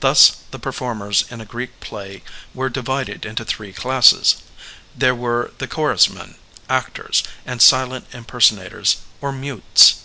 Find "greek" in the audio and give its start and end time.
1.44-1.78